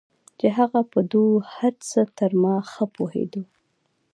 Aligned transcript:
چې 0.39 0.47
هغه 0.57 0.81
په 0.91 0.99
دو 1.11 1.23
هرڅه 1.55 2.01
تر 2.17 2.31
ما 2.43 2.55
ښه 2.71 2.85
پوهېدو. 2.95 3.43